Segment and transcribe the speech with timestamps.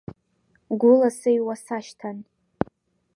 [0.79, 2.17] Гәыла сыҩуа сашьҭан.